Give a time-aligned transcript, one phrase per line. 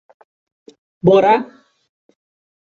[1.05, 1.35] Borá